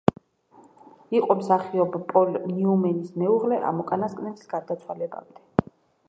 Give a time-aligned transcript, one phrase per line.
[1.17, 5.71] იყო მსახიობ პოლ ნიუმენის მეუღლე ამ უკანასკნელის გარდაცვალებამდე.